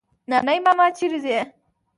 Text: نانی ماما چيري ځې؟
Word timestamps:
نانی 0.29 0.57
ماما 0.65 0.85
چيري 0.97 1.19
ځې؟ 1.25 1.39